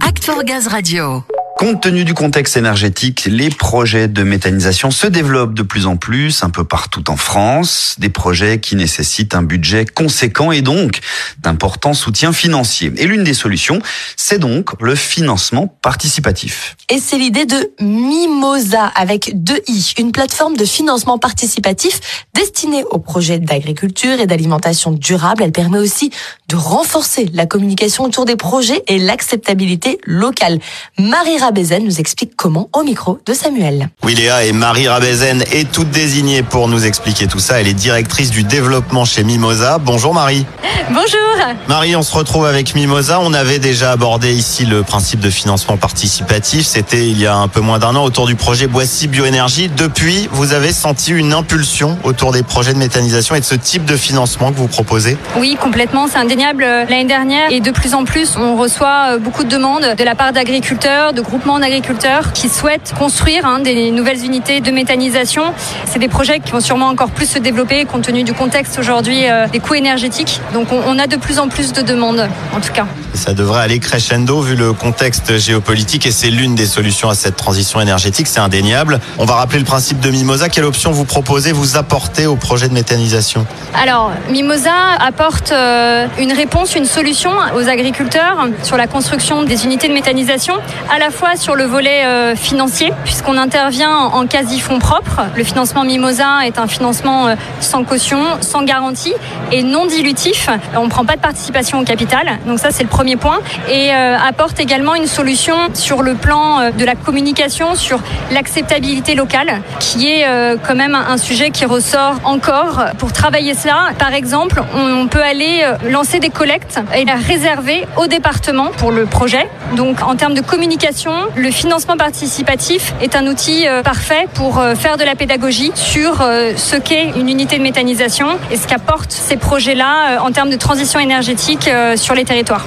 Act 0.00 0.24
for 0.24 0.42
Gaz 0.42 0.66
Radio. 0.72 1.35
Compte 1.56 1.80
tenu 1.80 2.04
du 2.04 2.12
contexte 2.12 2.58
énergétique, 2.58 3.24
les 3.24 3.48
projets 3.48 4.08
de 4.08 4.22
méthanisation 4.22 4.90
se 4.90 5.06
développent 5.06 5.54
de 5.54 5.62
plus 5.62 5.86
en 5.86 5.96
plus 5.96 6.42
un 6.42 6.50
peu 6.50 6.64
partout 6.64 7.10
en 7.10 7.16
France, 7.16 7.96
des 7.98 8.10
projets 8.10 8.60
qui 8.60 8.76
nécessitent 8.76 9.34
un 9.34 9.40
budget 9.40 9.86
conséquent 9.86 10.52
et 10.52 10.60
donc 10.60 11.00
d'importants 11.38 11.94
soutiens 11.94 12.34
financiers. 12.34 12.92
Et 12.98 13.06
l'une 13.06 13.24
des 13.24 13.32
solutions, 13.32 13.78
c'est 14.16 14.38
donc 14.38 14.72
le 14.82 14.94
financement 14.94 15.66
participatif. 15.80 16.76
Et 16.90 16.98
c'est 16.98 17.16
l'idée 17.16 17.46
de 17.46 17.70
Mimosa 17.80 18.84
avec 18.94 19.42
deux 19.42 19.62
i, 19.66 19.94
une 19.96 20.12
plateforme 20.12 20.58
de 20.58 20.66
financement 20.66 21.16
participatif 21.16 22.26
destinée 22.34 22.84
aux 22.90 22.98
projets 22.98 23.38
d'agriculture 23.38 24.20
et 24.20 24.26
d'alimentation 24.26 24.92
durable. 24.92 25.42
Elle 25.42 25.52
permet 25.52 25.78
aussi 25.78 26.10
de 26.50 26.56
renforcer 26.56 27.30
la 27.32 27.46
communication 27.46 28.04
autour 28.04 28.26
des 28.26 28.36
projets 28.36 28.82
et 28.88 28.98
l'acceptabilité 28.98 29.98
locale. 30.04 30.58
Marie 30.98 31.38
Rabezen 31.46 31.84
nous 31.84 32.00
explique 32.00 32.34
comment 32.34 32.68
au 32.72 32.82
micro 32.82 33.20
de 33.24 33.32
Samuel. 33.32 33.88
Oui 34.02 34.16
Léa 34.16 34.44
et 34.46 34.52
Marie 34.52 34.88
Rabezen 34.88 35.42
est 35.52 35.70
toute 35.70 35.90
désignée 35.90 36.42
pour 36.42 36.66
nous 36.66 36.86
expliquer 36.86 37.28
tout 37.28 37.38
ça. 37.38 37.60
Elle 37.60 37.68
est 37.68 37.72
directrice 37.72 38.30
du 38.30 38.42
développement 38.42 39.04
chez 39.04 39.22
Mimosa. 39.22 39.78
Bonjour 39.78 40.12
Marie. 40.12 40.44
Bonjour. 40.90 41.20
Marie, 41.68 41.94
on 41.94 42.02
se 42.02 42.12
retrouve 42.12 42.46
avec 42.46 42.74
Mimosa. 42.74 43.20
On 43.20 43.32
avait 43.32 43.60
déjà 43.60 43.92
abordé 43.92 44.32
ici 44.32 44.66
le 44.66 44.82
principe 44.82 45.20
de 45.20 45.30
financement 45.30 45.76
participatif. 45.76 46.66
C'était 46.66 47.06
il 47.06 47.20
y 47.20 47.26
a 47.26 47.36
un 47.36 47.46
peu 47.46 47.60
moins 47.60 47.78
d'un 47.78 47.94
an 47.94 48.02
autour 48.02 48.26
du 48.26 48.34
projet 48.34 48.66
Boissy 48.66 49.06
Bioénergie. 49.06 49.68
Depuis, 49.68 50.28
vous 50.32 50.52
avez 50.52 50.72
senti 50.72 51.12
une 51.12 51.32
impulsion 51.32 51.96
autour 52.02 52.32
des 52.32 52.42
projets 52.42 52.72
de 52.74 52.78
méthanisation 52.78 53.36
et 53.36 53.40
de 53.40 53.44
ce 53.44 53.54
type 53.54 53.84
de 53.84 53.96
financement 53.96 54.50
que 54.50 54.56
vous 54.56 54.66
proposez 54.66 55.16
Oui, 55.36 55.56
complètement. 55.60 56.08
C'est 56.08 56.18
indéniable. 56.18 56.64
L'année 56.64 57.04
dernière 57.04 57.52
et 57.52 57.60
de 57.60 57.70
plus 57.70 57.94
en 57.94 58.04
plus, 58.04 58.36
on 58.36 58.56
reçoit 58.56 59.18
beaucoup 59.18 59.44
de 59.44 59.48
demandes 59.48 59.94
de 59.96 60.04
la 60.04 60.16
part 60.16 60.32
d'agriculteurs, 60.32 61.12
de 61.12 61.20
groupes 61.20 61.35
d'agriculteurs 61.36 62.32
qui 62.32 62.48
souhaitent 62.48 62.94
construire 62.98 63.46
hein, 63.46 63.60
des 63.60 63.90
nouvelles 63.90 64.24
unités 64.24 64.60
de 64.60 64.70
méthanisation. 64.70 65.42
C'est 65.86 65.98
des 65.98 66.08
projets 66.08 66.40
qui 66.40 66.52
vont 66.52 66.60
sûrement 66.60 66.88
encore 66.88 67.10
plus 67.10 67.26
se 67.26 67.38
développer 67.38 67.84
compte 67.84 68.02
tenu 68.02 68.24
du 68.24 68.32
contexte 68.32 68.78
aujourd'hui 68.78 69.28
euh, 69.28 69.46
des 69.46 69.60
coûts 69.60 69.74
énergétiques. 69.74 70.40
Donc 70.52 70.72
on, 70.72 70.80
on, 70.86 70.98
a 70.98 71.06
de 71.06 71.16
plus 71.16 71.38
en 71.38 71.48
plus 71.48 71.72
de 71.72 71.82
demandes 71.82 72.28
en 72.54 72.60
tout 72.60 72.72
cas. 72.72 72.86
Ça 73.14 73.32
devrait 73.32 73.62
aller 73.62 73.78
crescendo 73.78 74.40
vu 74.40 74.56
le 74.56 74.72
contexte 74.72 75.38
géopolitique 75.38 76.06
et 76.06 76.10
c'est 76.10 76.30
l'une 76.30 76.54
des 76.54 76.66
solutions 76.66 77.08
à 77.08 77.14
cette 77.14 77.36
transition 77.36 77.80
énergétique, 77.80 78.26
c'est 78.26 78.40
indéniable. 78.40 79.00
On 79.18 79.24
va 79.24 79.34
rappeler 79.34 79.58
le 79.58 79.64
principe 79.64 80.00
de 80.00 80.10
Mimosa. 80.10 80.48
Quelle 80.48 80.64
option 80.64 80.90
vous 80.90 81.04
proposez, 81.04 81.52
vous 81.52 81.76
apportez 81.76 82.26
au 82.26 82.36
projet 82.36 82.68
de 82.68 82.74
méthanisation? 82.74 83.46
Alors 83.74 84.10
Mimosa 84.30 84.74
apporte 84.98 85.52
euh, 85.52 86.06
une 86.18 86.32
réponse, 86.32 86.74
une 86.74 86.86
solution 86.86 87.30
aux 87.54 87.68
agriculteurs 87.68 88.48
sur 88.62 88.76
la 88.76 88.86
construction 88.86 89.42
des 89.42 89.64
unités 89.64 89.88
de 89.88 89.94
méthanisation, 89.94 90.54
à 90.94 90.98
la 90.98 91.10
fois 91.10 91.25
sur 91.34 91.56
le 91.56 91.64
volet 91.64 92.04
euh, 92.04 92.36
financier, 92.36 92.92
puisqu'on 93.04 93.36
intervient 93.36 93.96
en 93.96 94.26
quasi 94.26 94.60
fonds 94.60 94.78
propres. 94.78 95.22
Le 95.34 95.42
financement 95.42 95.82
Mimosa 95.82 96.46
est 96.46 96.58
un 96.58 96.68
financement 96.68 97.26
euh, 97.26 97.34
sans 97.60 97.82
caution, 97.82 98.20
sans 98.40 98.62
garantie 98.62 99.12
et 99.50 99.64
non 99.64 99.86
dilutif. 99.86 100.48
On 100.76 100.84
ne 100.84 100.88
prend 100.88 101.04
pas 101.04 101.16
de 101.16 101.20
participation 101.20 101.80
au 101.80 101.84
capital, 101.84 102.38
donc 102.46 102.60
ça 102.60 102.70
c'est 102.70 102.84
le 102.84 102.88
premier 102.88 103.16
point. 103.16 103.40
Et 103.68 103.92
euh, 103.92 104.16
apporte 104.16 104.60
également 104.60 104.94
une 104.94 105.06
solution 105.06 105.56
sur 105.74 106.02
le 106.02 106.14
plan 106.14 106.70
de 106.70 106.84
la 106.84 106.94
communication, 106.94 107.74
sur 107.74 107.98
l'acceptabilité 108.30 109.14
locale, 109.14 109.60
qui 109.80 110.08
est 110.10 110.26
quand 110.66 110.74
même 110.74 110.94
un 110.94 111.16
sujet 111.16 111.50
qui 111.50 111.64
ressort 111.64 112.16
encore. 112.24 112.84
Pour 112.98 113.12
travailler 113.12 113.54
cela, 113.54 113.90
par 113.98 114.14
exemple, 114.14 114.62
on 114.74 115.06
peut 115.08 115.22
aller 115.22 115.64
lancer 115.88 116.18
des 116.18 116.30
collectes 116.30 116.80
et 116.94 117.04
les 117.04 117.12
réserver 117.12 117.86
au 117.96 118.06
département 118.06 118.66
pour 118.76 118.92
le 118.92 119.06
projet. 119.06 119.48
Donc 119.76 120.02
en 120.02 120.16
termes 120.16 120.34
de 120.34 120.40
communication, 120.40 121.15
le 121.36 121.50
financement 121.50 121.96
participatif 121.96 122.94
est 123.00 123.16
un 123.16 123.26
outil 123.26 123.66
euh, 123.66 123.82
parfait 123.82 124.26
pour 124.34 124.58
euh, 124.58 124.74
faire 124.74 124.96
de 124.96 125.04
la 125.04 125.14
pédagogie 125.14 125.72
sur 125.74 126.20
euh, 126.20 126.52
ce 126.56 126.76
qu'est 126.76 127.10
une 127.16 127.28
unité 127.28 127.58
de 127.58 127.62
méthanisation 127.62 128.38
et 128.50 128.56
ce 128.56 128.66
qu'apportent 128.66 129.12
ces 129.12 129.36
projets-là 129.36 130.22
en 130.22 130.30
termes 130.32 130.50
de 130.50 130.56
transition 130.56 131.00
énergétique 131.00 131.70
sur 131.96 132.14
les 132.14 132.24
territoires. 132.24 132.64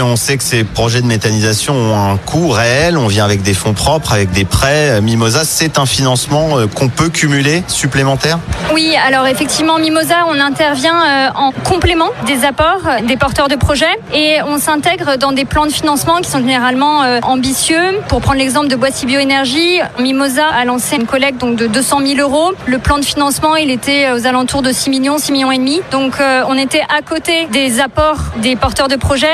On 0.00 0.16
sait 0.16 0.36
que 0.38 0.44
ces 0.44 0.64
projets 0.64 1.02
de 1.02 1.06
méthanisation 1.06 1.74
ont 1.74 2.12
un 2.12 2.16
coût 2.16 2.48
réel. 2.48 2.96
On 2.96 3.08
vient 3.08 3.24
avec 3.24 3.42
des 3.42 3.52
fonds 3.52 3.74
propres, 3.74 4.12
avec 4.12 4.30
des 4.30 4.44
prêts. 4.44 5.00
Mimosa, 5.02 5.44
c'est 5.44 5.78
un 5.78 5.86
financement 5.86 6.58
euh, 6.58 6.66
qu'on 6.66 6.88
peut 6.88 7.08
cumuler 7.08 7.62
supplémentaire? 7.68 8.38
Oui, 8.72 8.94
alors 8.96 9.26
effectivement, 9.26 9.78
Mimosa, 9.78 10.24
on 10.28 10.40
intervient 10.40 11.28
euh, 11.28 11.28
en 11.34 11.52
complément 11.52 12.10
des 12.26 12.44
apports 12.44 12.82
des 13.06 13.16
porteurs 13.16 13.48
de 13.48 13.56
projets 13.56 13.98
et 14.14 14.38
on 14.46 14.58
s'intègre 14.58 15.16
dans 15.18 15.32
des 15.32 15.44
plans 15.44 15.66
de 15.66 15.72
financement 15.72 16.16
qui 16.18 16.30
sont 16.30 16.38
généralement 16.38 17.02
euh, 17.02 17.20
ambitieux. 17.22 18.00
Pour 18.08 18.20
prendre 18.20 18.38
l'exemple 18.38 18.68
de 18.68 18.76
Boissy 18.76 19.06
Bioénergie, 19.06 19.80
Mimosa 19.98 20.46
a 20.46 20.64
lancé 20.64 20.96
une 20.96 21.06
collecte 21.06 21.38
donc 21.38 21.56
de 21.56 21.66
200 21.66 22.00
000 22.06 22.20
euros. 22.20 22.52
Le 22.66 22.78
plan 22.78 22.98
de 22.98 23.04
financement, 23.04 23.56
il 23.56 23.70
était 23.70 24.10
aux 24.12 24.26
alentours 24.26 24.62
de 24.62 24.72
6 24.72 24.90
millions, 24.90 25.18
6 25.18 25.32
millions 25.32 25.52
et 25.52 25.58
demi. 25.58 25.80
Donc 25.90 26.14
on 26.48 26.56
était 26.56 26.82
à 26.96 27.02
côté 27.02 27.46
des 27.52 27.80
apports 27.80 28.18
des 28.38 28.56
porteurs 28.56 28.88
de 28.88 28.96
projets, 28.96 29.28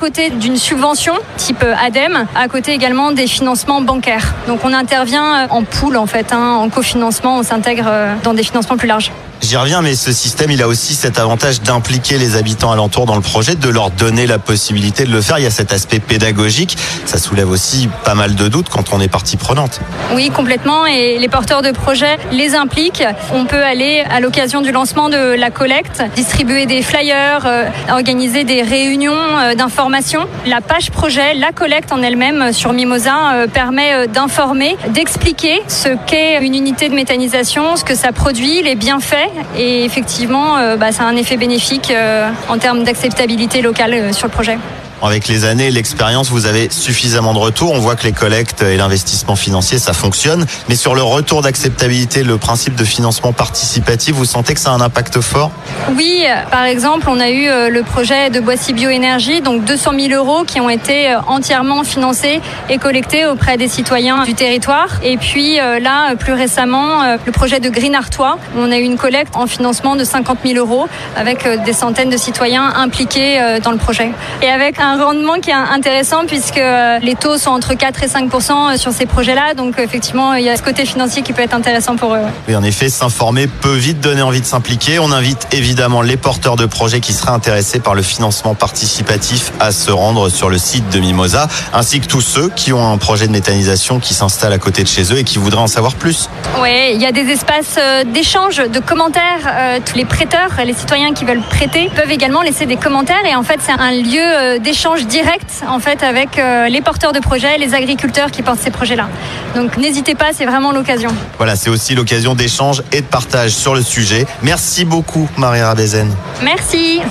côté 0.00 0.30
d'une 0.30 0.56
subvention 0.56 1.12
type 1.36 1.62
ADEME, 1.62 2.26
à 2.34 2.48
côté 2.48 2.72
également 2.72 3.12
des 3.12 3.26
financements 3.26 3.82
bancaires. 3.82 4.34
Donc 4.48 4.60
on 4.64 4.72
intervient 4.72 5.46
en 5.50 5.62
pool 5.62 5.98
en 5.98 6.06
fait, 6.06 6.32
hein, 6.32 6.54
en 6.54 6.70
cofinancement, 6.70 7.36
on 7.36 7.42
s'intègre 7.42 7.84
euh, 7.86 8.14
dans 8.22 8.32
des 8.32 8.42
financements 8.42 8.78
plus 8.78 8.88
larges. 8.88 9.12
J'y 9.42 9.56
reviens, 9.56 9.80
mais 9.80 9.94
ce 9.94 10.12
système, 10.12 10.50
il 10.50 10.62
a 10.62 10.68
aussi 10.68 10.94
cet 10.94 11.18
avantage 11.18 11.62
d'impliquer 11.62 12.18
les 12.18 12.36
habitants 12.36 12.72
alentours 12.72 13.06
dans 13.06 13.16
le 13.16 13.22
projet, 13.22 13.54
de 13.54 13.68
leur 13.68 13.90
donner 13.90 14.26
la 14.26 14.38
possibilité 14.38 15.04
de 15.04 15.10
le 15.10 15.22
faire. 15.22 15.38
Il 15.38 15.44
y 15.44 15.46
a 15.46 15.50
cet 15.50 15.72
aspect 15.72 15.98
pédagogique. 15.98 16.76
Ça 17.06 17.18
soulève 17.18 17.50
aussi 17.50 17.88
pas 18.04 18.14
mal 18.14 18.34
de 18.34 18.48
doutes 18.48 18.68
quand 18.68 18.92
on 18.92 19.00
est 19.00 19.08
partie 19.08 19.38
prenante. 19.38 19.80
Oui, 20.14 20.30
complètement. 20.30 20.84
Et 20.86 21.18
les 21.18 21.28
porteurs 21.28 21.62
de 21.62 21.70
projets 21.70 22.18
les 22.32 22.54
impliquent. 22.54 23.04
On 23.32 23.46
peut 23.46 23.62
aller 23.62 24.04
à 24.10 24.20
l'occasion 24.20 24.60
du 24.60 24.72
lancement 24.72 25.08
de 25.08 25.34
la 25.34 25.50
collecte, 25.50 26.02
distribuer 26.14 26.66
des 26.66 26.82
flyers, 26.82 27.46
euh, 27.46 27.64
organiser 27.90 28.44
des 28.44 28.62
réunions 28.62 29.14
euh, 29.14 29.54
d'information. 29.54 30.26
La 30.46 30.60
page 30.60 30.90
projet, 30.90 31.34
la 31.34 31.52
collecte 31.52 31.92
en 31.92 32.02
elle-même 32.02 32.42
euh, 32.42 32.52
sur 32.52 32.72
Mimosa 32.72 33.46
permet 33.52 34.06
d'informer, 34.08 34.76
d'expliquer 34.88 35.62
ce 35.66 35.88
qu'est 36.06 36.44
une 36.44 36.54
unité 36.54 36.88
de 36.88 36.94
méthanisation, 36.94 37.76
ce 37.76 37.84
que 37.84 37.94
ça 37.94 38.12
produit, 38.12 38.62
les 38.62 38.74
bienfaits 38.74 39.29
et 39.56 39.84
effectivement, 39.84 40.56
euh, 40.56 40.76
bah, 40.76 40.92
ça 40.92 41.04
a 41.04 41.06
un 41.06 41.16
effet 41.16 41.36
bénéfique 41.36 41.90
euh, 41.90 42.30
en 42.48 42.58
termes 42.58 42.84
d'acceptabilité 42.84 43.62
locale 43.62 43.94
euh, 43.94 44.12
sur 44.12 44.26
le 44.26 44.32
projet. 44.32 44.58
Avec 45.02 45.28
les 45.28 45.44
années, 45.46 45.70
l'expérience, 45.70 46.28
vous 46.28 46.46
avez 46.46 46.68
suffisamment 46.70 47.32
de 47.32 47.38
retours. 47.38 47.72
On 47.72 47.78
voit 47.78 47.96
que 47.96 48.04
les 48.04 48.12
collectes 48.12 48.62
et 48.62 48.76
l'investissement 48.76 49.34
financier, 49.34 49.78
ça 49.78 49.94
fonctionne. 49.94 50.44
Mais 50.68 50.76
sur 50.76 50.94
le 50.94 51.02
retour 51.02 51.40
d'acceptabilité, 51.40 52.22
le 52.22 52.36
principe 52.36 52.74
de 52.74 52.84
financement 52.84 53.32
participatif, 53.32 54.14
vous 54.14 54.26
sentez 54.26 54.52
que 54.54 54.60
ça 54.60 54.72
a 54.72 54.74
un 54.74 54.80
impact 54.80 55.20
fort? 55.20 55.50
Oui, 55.96 56.24
par 56.50 56.64
exemple, 56.64 57.08
on 57.08 57.18
a 57.18 57.30
eu 57.30 57.48
euh, 57.48 57.70
le 57.70 57.82
projet 57.82 58.28
de 58.30 58.40
Boissy 58.40 58.74
Bioénergie, 58.74 59.40
donc 59.40 59.64
200 59.64 59.92
000 59.98 60.12
euros 60.12 60.44
qui 60.44 60.60
ont 60.60 60.68
été 60.68 61.10
euh, 61.10 61.20
entièrement 61.26 61.82
financés 61.82 62.40
et 62.68 62.78
collectés 62.78 63.26
auprès 63.26 63.56
des 63.56 63.68
citoyens 63.68 64.24
du 64.24 64.34
territoire. 64.34 64.88
Et 65.02 65.16
puis 65.16 65.58
euh, 65.58 65.78
là, 65.78 66.14
plus 66.16 66.34
récemment, 66.34 67.16
le 67.24 67.32
projet 67.32 67.60
de 67.60 67.70
Green 67.70 67.94
Artois, 67.94 68.38
on 68.56 68.70
a 68.70 68.76
eu 68.76 68.82
une 68.82 68.98
collecte 68.98 69.34
en 69.36 69.46
financement 69.46 69.96
de 69.96 70.04
50 70.04 70.38
000 70.44 70.58
euros 70.58 70.88
avec 71.16 71.46
des 71.64 71.72
centaines 71.72 72.10
de 72.10 72.16
citoyens 72.16 72.72
impliqués 72.76 73.40
dans 73.62 73.70
le 73.70 73.78
projet. 73.78 74.10
Et 74.42 74.48
avec 74.48 74.78
un 74.90 75.04
rendement 75.04 75.38
qui 75.40 75.50
est 75.50 75.54
intéressant 75.54 76.26
puisque 76.26 76.58
euh, 76.58 76.98
les 77.00 77.14
taux 77.14 77.38
sont 77.38 77.50
entre 77.50 77.74
4 77.74 78.02
et 78.02 78.08
5 78.08 78.28
euh, 78.34 78.76
sur 78.76 78.92
ces 78.92 79.06
projets-là. 79.06 79.54
Donc 79.54 79.78
effectivement, 79.78 80.34
il 80.34 80.44
y 80.44 80.48
a 80.48 80.56
ce 80.56 80.62
côté 80.62 80.84
financier 80.84 81.22
qui 81.22 81.32
peut 81.32 81.42
être 81.42 81.54
intéressant 81.54 81.94
pour 81.94 82.14
eux. 82.14 82.22
Oui, 82.48 82.56
en 82.56 82.64
effet, 82.64 82.88
s'informer 82.88 83.46
peut 83.46 83.76
vite 83.76 84.00
donner 84.00 84.22
envie 84.22 84.40
de 84.40 84.46
s'impliquer. 84.46 84.98
On 84.98 85.12
invite 85.12 85.46
évidemment 85.52 86.02
les 86.02 86.16
porteurs 86.16 86.56
de 86.56 86.66
projets 86.66 86.98
qui 86.98 87.12
seraient 87.12 87.30
intéressés 87.30 87.78
par 87.78 87.94
le 87.94 88.02
financement 88.02 88.54
participatif 88.54 89.52
à 89.60 89.70
se 89.70 89.92
rendre 89.92 90.28
sur 90.28 90.50
le 90.50 90.58
site 90.58 90.88
de 90.90 90.98
Mimosa, 90.98 91.46
ainsi 91.72 92.00
que 92.00 92.06
tous 92.06 92.20
ceux 92.20 92.48
qui 92.48 92.72
ont 92.72 92.92
un 92.92 92.98
projet 92.98 93.28
de 93.28 93.32
méthanisation 93.32 94.00
qui 94.00 94.14
s'installe 94.14 94.52
à 94.52 94.58
côté 94.58 94.82
de 94.82 94.88
chez 94.88 95.12
eux 95.12 95.18
et 95.18 95.24
qui 95.24 95.38
voudraient 95.38 95.60
en 95.60 95.68
savoir 95.68 95.94
plus. 95.94 96.28
Oui, 96.60 96.90
il 96.94 97.00
y 97.00 97.06
a 97.06 97.12
des 97.12 97.28
espaces 97.30 97.78
euh, 97.78 98.02
d'échange, 98.02 98.56
de 98.56 98.80
commentaires. 98.80 99.80
Tous 99.84 99.96
les 99.96 100.04
prêteurs, 100.04 100.50
les 100.64 100.72
citoyens 100.72 101.12
qui 101.14 101.24
veulent 101.24 101.42
prêter 101.48 101.90
peuvent 101.94 102.10
également 102.10 102.42
laisser 102.42 102.66
des 102.66 102.76
commentaires 102.76 103.24
et 103.24 103.36
en 103.36 103.42
fait 103.42 103.60
c'est 103.64 103.72
un 103.72 103.92
lieu 103.92 104.58
d'échange 104.58 104.79
échange 104.80 105.06
direct 105.06 105.62
en 105.68 105.78
fait 105.78 106.02
avec 106.02 106.38
euh, 106.38 106.68
les 106.68 106.80
porteurs 106.80 107.12
de 107.12 107.18
projets, 107.18 107.58
les 107.58 107.74
agriculteurs 107.74 108.30
qui 108.30 108.40
portent 108.40 108.60
ces 108.60 108.70
projets-là. 108.70 109.10
Donc 109.54 109.76
n'hésitez 109.76 110.14
pas, 110.14 110.32
c'est 110.32 110.46
vraiment 110.46 110.72
l'occasion. 110.72 111.10
Voilà, 111.36 111.54
c'est 111.54 111.68
aussi 111.68 111.94
l'occasion 111.94 112.34
d'échange 112.34 112.82
et 112.90 113.02
de 113.02 113.06
partage 113.06 113.50
sur 113.50 113.74
le 113.74 113.82
sujet. 113.82 114.24
Merci 114.42 114.86
beaucoup 114.86 115.28
Marie 115.36 115.60
Rabezen. 115.60 116.10
Merci. 116.42 117.02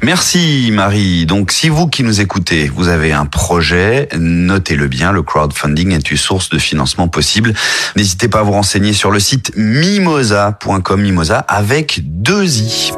Merci 0.00 0.70
Marie. 0.72 1.26
Donc 1.26 1.50
si 1.50 1.68
vous 1.68 1.88
qui 1.88 2.04
nous 2.04 2.20
écoutez, 2.20 2.70
vous 2.72 2.86
avez 2.86 3.12
un 3.12 3.26
projet, 3.26 4.08
notez-le 4.16 4.86
bien, 4.86 5.10
le 5.10 5.22
crowdfunding 5.22 5.90
est 5.90 6.08
une 6.08 6.16
source 6.16 6.50
de 6.50 6.58
financement 6.58 7.08
possible. 7.08 7.52
N'hésitez 7.96 8.28
pas 8.28 8.38
à 8.38 8.42
vous 8.42 8.52
renseigner 8.52 8.92
sur 8.92 9.10
le 9.10 9.18
site 9.18 9.50
mimosa.com, 9.56 11.02
mimosa 11.02 11.38
avec 11.48 11.98
deux 12.04 12.58
i. 12.58 12.92